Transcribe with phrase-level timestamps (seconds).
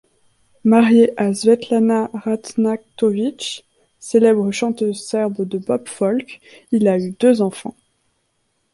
[0.63, 3.63] Marié à Svetlana Ražnatović,
[3.99, 7.75] célèbre chanteuse serbe de pop-folk, il a eu deux enfants.